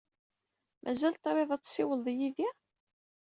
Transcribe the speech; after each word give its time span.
Mazal 0.83 1.15
triḍ 1.15 1.51
ad 1.51 1.61
tessiwleḍ 1.63 2.07
yid-i? 2.17 2.49